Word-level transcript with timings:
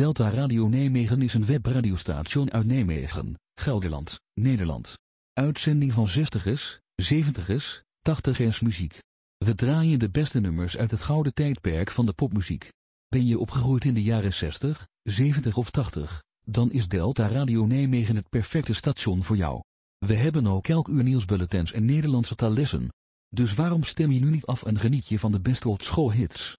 Delta 0.00 0.30
Radio 0.30 0.68
Nijmegen 0.68 1.22
is 1.22 1.34
een 1.34 1.44
webradiostation 1.44 2.50
uit 2.50 2.66
Nijmegen, 2.66 3.34
Gelderland, 3.54 4.20
Nederland. 4.34 4.98
Uitzending 5.32 5.92
van 5.92 6.08
60's, 6.08 6.80
80s 8.10 8.60
muziek. 8.60 8.98
We 9.36 9.54
draaien 9.54 9.98
de 9.98 10.10
beste 10.10 10.40
nummers 10.40 10.76
uit 10.76 10.90
het 10.90 11.02
gouden 11.02 11.34
tijdperk 11.34 11.90
van 11.90 12.06
de 12.06 12.12
popmuziek. 12.12 12.68
Ben 13.08 13.26
je 13.26 13.38
opgegroeid 13.38 13.84
in 13.84 13.94
de 13.94 14.02
jaren 14.02 14.34
60, 14.34 14.88
70 15.02 15.56
of 15.56 15.70
80, 15.70 16.22
dan 16.44 16.72
is 16.72 16.88
Delta 16.88 17.28
Radio 17.28 17.66
Nijmegen 17.66 18.16
het 18.16 18.28
perfecte 18.28 18.74
station 18.74 19.24
voor 19.24 19.36
jou. 19.36 19.60
We 19.98 20.14
hebben 20.14 20.46
ook 20.46 20.68
elk 20.68 20.88
uur 20.88 21.02
nieuwsbulletins 21.02 21.72
en 21.72 21.84
Nederlandse 21.84 22.34
talessen. 22.34 22.88
Dus 23.28 23.54
waarom 23.54 23.84
stem 23.84 24.10
je 24.10 24.20
nu 24.20 24.30
niet 24.30 24.46
af 24.46 24.62
en 24.62 24.78
geniet 24.78 25.08
je 25.08 25.18
van 25.18 25.32
de 25.32 25.40
beste 25.40 25.68
old 25.68 25.84
school 25.84 26.12
hits? 26.12 26.56